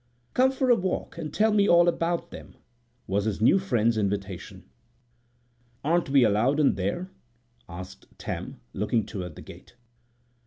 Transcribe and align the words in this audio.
"Come 0.33 0.49
for 0.51 0.71
a 0.71 0.75
walk, 0.75 1.19
and 1.19 1.31
tell 1.31 1.53
me 1.53 1.69
all 1.69 1.87
about 1.87 2.31
them," 2.31 2.55
was 3.05 3.25
his 3.25 3.39
new 3.39 3.59
friend's 3.59 3.99
invitation. 3.99 4.63
"Aren't 5.83 6.09
we 6.09 6.23
allowed 6.23 6.59
in 6.59 6.73
there?" 6.73 7.11
asked 7.69 8.07
Tam, 8.17 8.59
looking 8.73 9.05
toward 9.05 9.35
the 9.35 9.43
gate. 9.43 9.75